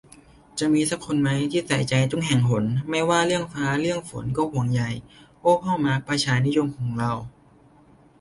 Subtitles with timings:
[0.59, 4.81] "จะมีสักคนไหมที่ใส่ใจทุกแห่งหนไม่ว่าเรื่องฟ้าเรื่องฝนก็ห่วงใย"
[5.41, 7.11] โอ้พ่อมาร์คประชานิยมของเรา